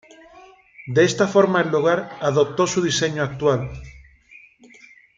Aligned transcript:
De 0.87 1.03
esta 1.03 1.27
forma 1.27 1.61
el 1.61 1.69
lugar 1.69 2.17
adoptó 2.21 2.65
su 2.65 2.81
diseño 2.81 3.21
actual. 3.21 3.69